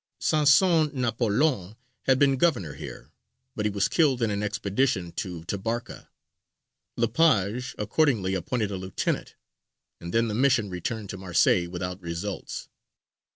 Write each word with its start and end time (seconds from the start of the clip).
Sanson 0.19 0.89
Napolon 0.99 1.75
had 2.07 2.17
been 2.17 2.35
governor 2.37 2.73
here, 2.73 3.11
but 3.55 3.67
he 3.67 3.69
was 3.69 3.87
killed 3.87 4.23
in 4.23 4.31
an 4.31 4.41
expedition 4.41 5.11
to 5.11 5.43
Tabarka; 5.43 6.09
Le 6.97 7.07
Page 7.07 7.75
accordingly 7.77 8.33
appointed 8.33 8.71
a 8.71 8.77
lieutenant, 8.77 9.35
and 9.99 10.11
then 10.11 10.27
the 10.27 10.33
Mission 10.33 10.71
returned 10.71 11.11
to 11.11 11.17
Marseilles, 11.19 11.69
without 11.69 12.01
results. 12.01 12.67